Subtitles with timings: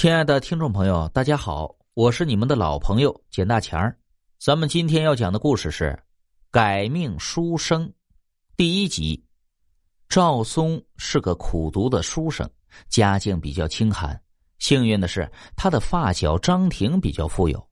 [0.00, 3.92] 亲爱的听众朋友，大家好，我是你们的老朋友简大强。
[4.38, 5.86] 咱们今天要讲的故事是
[6.52, 7.84] 《改命书生》
[8.56, 9.20] 第一集。
[10.08, 12.48] 赵松是个苦读的书生，
[12.88, 14.16] 家境比较清寒。
[14.60, 17.68] 幸运的是，他的发小张婷比较富有，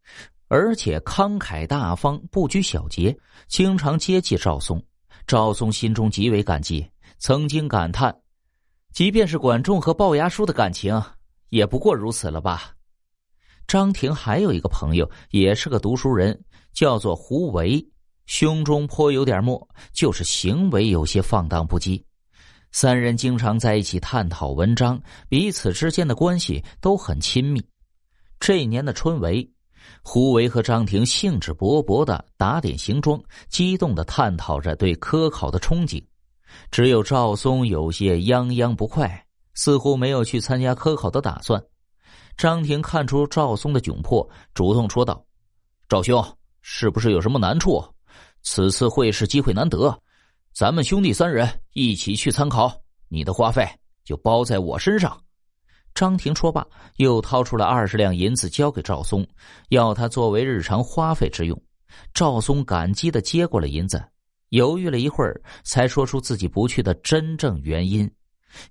[0.49, 3.17] 而且慷慨大方，不拘小节，
[3.47, 4.85] 经常接济赵松。
[5.29, 8.13] 赵松心中极为感激，曾经感叹
[8.93, 11.01] ：“即便是管仲和龅牙叔的感情。”
[11.49, 12.73] 也不过如此了吧。
[13.67, 16.41] 张婷还有一个朋友，也是个读书人，
[16.73, 17.85] 叫做胡维，
[18.27, 22.03] 胸中颇有点墨，就是行为有些放荡不羁。
[22.71, 27.61] 三人经常在一起探讨文章，彼此之间的关系都很亲密。
[28.39, 29.49] 这年的春闱，
[30.03, 36.01] 胡维和张婷兴致勃勃的打点行装，激动的探讨着对科考的憧憬。
[36.71, 39.26] 只有赵松有些泱泱不快。
[39.57, 41.61] 似乎没有去参加科考的打算。
[42.37, 45.25] 张婷看出赵松的窘迫，主动说道
[45.89, 46.23] ：“赵兄，
[46.61, 47.83] 是不是有什么难处？
[48.43, 49.99] 此次会试机会难得，
[50.53, 52.71] 咱们兄弟三人一起去参考，
[53.09, 53.67] 你的花费
[54.05, 55.19] 就包在我身上。”
[55.95, 56.63] 张婷说罢，
[56.97, 59.27] 又掏出了二十两银子交给赵松，
[59.71, 61.59] 要他作为日常花费之用。
[62.13, 64.05] 赵松感激的接过了银子，
[64.51, 68.11] 犹豫了一会儿，才说出自己不去的真正原因。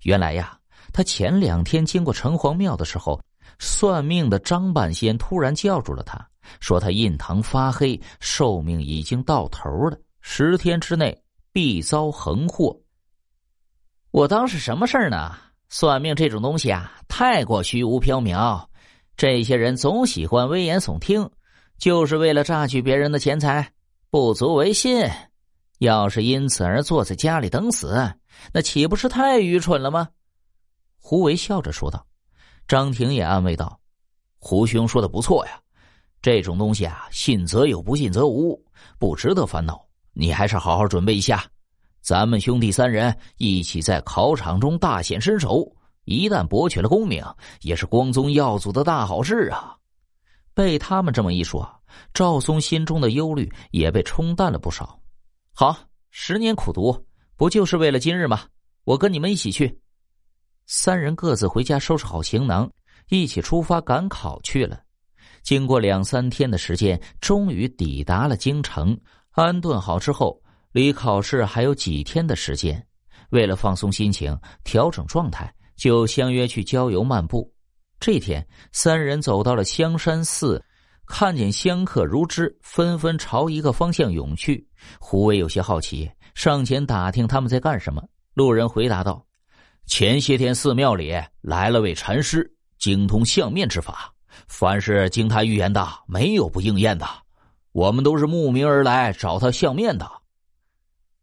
[0.03, 0.55] 原来呀。
[0.95, 3.21] 他前两天经过城隍庙的时候，
[3.59, 6.25] 算命的张半仙突然叫住了他，
[6.61, 12.79] 说他印堂发黑，寿命已经到头了，十天之内必遭横祸。
[14.11, 15.35] 我当是什么事儿呢？
[15.67, 18.65] 算命这种东西啊，太过虚无缥缈，
[19.17, 21.29] 这些人总喜欢危言耸听，
[21.77, 23.69] 就是为了榨取别人的钱财，
[24.09, 25.05] 不足为信。
[25.79, 28.13] 要是因此而坐在家里等死，
[28.53, 30.07] 那岂不是太愚蠢了吗？
[31.07, 32.03] 胡维笑着说道
[32.67, 33.79] ：“张婷也安慰道，
[34.39, 35.61] 胡兄说的不错呀，
[36.19, 38.59] 这种东西啊，信则有，不信则无，
[38.97, 39.79] 不值得烦恼。
[40.13, 41.45] 你还是好好准备一下，
[42.01, 45.71] 咱们兄弟三人一起在考场中大显身手，
[46.05, 47.23] 一旦博取了功名，
[47.61, 49.77] 也是光宗耀祖的大好事啊。”
[50.55, 51.71] 被他们这么一说，
[52.15, 54.99] 赵松心中的忧虑也被冲淡了不少。
[55.53, 55.77] 好，
[56.09, 56.99] 十年苦读，
[57.35, 58.41] 不就是为了今日吗？
[58.85, 59.79] 我跟你们一起去。
[60.67, 62.69] 三人各自回家收拾好行囊，
[63.09, 64.79] 一起出发赶考去了。
[65.43, 68.97] 经过两三天的时间，终于抵达了京城。
[69.31, 72.83] 安顿好之后，离考试还有几天的时间。
[73.29, 77.51] 为了放松心情、调整状态，就相约去郊游漫步。
[77.99, 80.63] 这天，三人走到了香山寺，
[81.05, 84.67] 看见香客如织，纷纷朝一个方向涌去。
[84.99, 88.03] 胡伟有些好奇，上前打听他们在干什么。
[88.33, 89.23] 路人回答道。
[89.87, 94.11] 前些天寺庙里来了位禅师，精通相面之法，
[94.47, 97.07] 凡是经他预言的，没有不应验的。
[97.71, 100.09] 我们都是慕名而来找他相面的。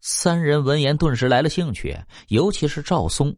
[0.00, 1.96] 三人闻言顿时来了兴趣，
[2.28, 3.34] 尤其是赵松，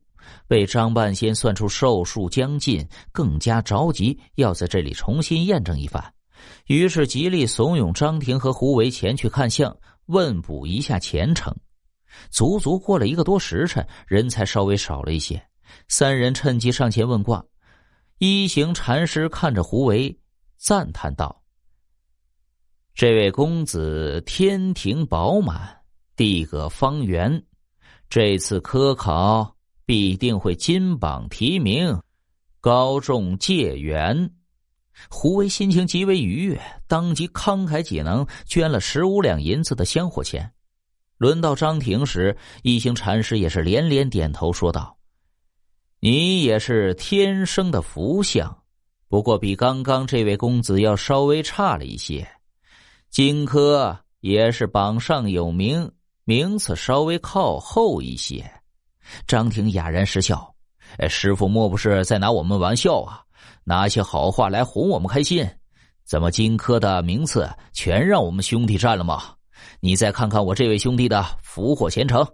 [0.46, 6.12] 被张半仙算出寿数将近，更加着急要在这里重新验证一番，
[6.66, 11.54] 于是极力怂恿张婷和胡维前去看相，问卜一下前程。
[12.30, 15.42] 足足过了一个多时辰，人才稍微少了一些。
[15.88, 17.44] 三人趁机上前问卦。
[18.18, 20.16] 一行禅师看着胡为，
[20.56, 21.42] 赞叹道
[22.94, 25.82] ：“这位公子天庭饱满，
[26.16, 27.42] 地阁方圆，
[28.08, 32.00] 这次科考必定会金榜题名，
[32.60, 34.30] 高中解元。”
[35.10, 40.50] 胡为心情极为愉悦，当即慷慨解囊，捐了十五两银子的香火钱。
[41.16, 44.96] 轮到张婷时，一行禅师也是连连点头，说道
[46.00, 48.62] ：“你也是天生的福相，
[49.08, 52.28] 不过比刚刚这位公子要稍微差了一些。
[53.10, 55.90] 荆轲也是榜上有名，
[56.24, 58.44] 名次稍微靠后一些。”
[59.26, 60.52] 张婷哑然失笑
[61.08, 63.22] ：“师傅莫不是在拿我们玩笑啊？
[63.62, 65.48] 拿些好话来哄我们开心？
[66.04, 69.34] 怎么荆轲的名次全让我们兄弟占了吗？”
[69.80, 72.26] 你再看看我这位兄弟的福祸前程。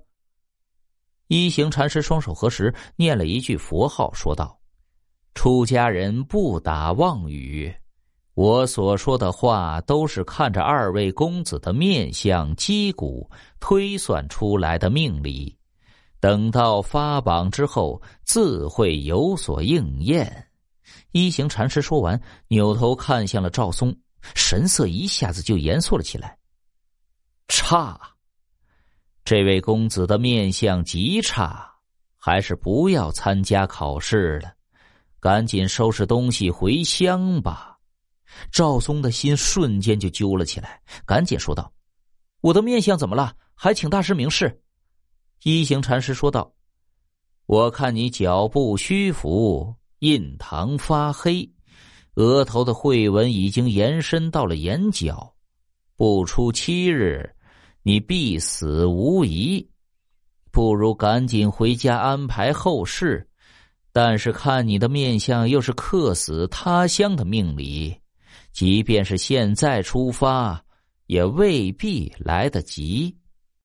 [1.28, 4.58] 一行禅师双手合十，念了一句佛号，说道
[5.34, 7.72] ：“出家人不打妄语，
[8.34, 13.30] 我所说的话都是看着二位公子的面相、击鼓
[13.60, 15.56] 推算出来的命理。
[16.18, 20.46] 等到发榜之后，自会有所应验。”
[21.12, 23.96] 一行禅师说完，扭头看向了赵松，
[24.34, 26.36] 神色一下子就严肃了起来。
[27.62, 28.00] 差，
[29.22, 31.70] 这位公子的面相极差，
[32.16, 34.50] 还是不要参加考试了。
[35.20, 37.76] 赶紧收拾东西回乡吧。
[38.50, 41.70] 赵松的心瞬间就揪了起来，赶紧说道
[42.40, 43.36] ：“我的面相怎么了？
[43.54, 44.62] 还请大师明示。”
[45.44, 46.50] 一行禅师说道
[47.44, 51.48] ：“我看你脚步虚浮，印堂发黑，
[52.14, 55.34] 额头的绘纹已经延伸到了眼角，
[55.94, 57.30] 不出七日，
[57.82, 59.66] 你必死无疑。
[60.50, 63.26] 不如赶紧回家安排后事。
[63.92, 67.96] 但是看你的面相，又是客死他乡的命理，
[68.52, 70.64] 即便是现在出发，
[71.06, 73.16] 也未必来得及。”